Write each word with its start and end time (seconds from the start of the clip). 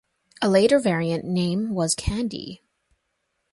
A 0.41 0.49
later 0.49 0.79
variant 0.79 1.25
name 1.25 1.75
was 1.75 1.93
"Candy". 1.93 2.63